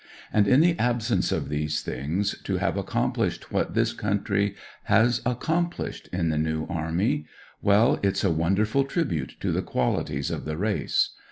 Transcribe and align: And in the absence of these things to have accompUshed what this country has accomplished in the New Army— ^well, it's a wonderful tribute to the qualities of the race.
And 0.33 0.47
in 0.47 0.61
the 0.61 0.79
absence 0.79 1.31
of 1.31 1.47
these 1.49 1.81
things 1.81 2.35
to 2.45 2.57
have 2.57 2.73
accompUshed 2.73 3.51
what 3.51 3.75
this 3.75 3.93
country 3.93 4.55
has 4.85 5.21
accomplished 5.27 6.09
in 6.11 6.29
the 6.29 6.39
New 6.39 6.65
Army— 6.71 7.27
^well, 7.63 7.99
it's 8.03 8.23
a 8.23 8.31
wonderful 8.31 8.83
tribute 8.83 9.35
to 9.41 9.51
the 9.51 9.61
qualities 9.61 10.31
of 10.31 10.45
the 10.45 10.57
race. 10.57 11.11